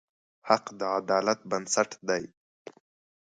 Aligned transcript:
حق 0.47 0.65
د 0.79 0.81
عدالت 0.97 1.39
بنسټ 1.49 1.89
دی. 2.07 2.23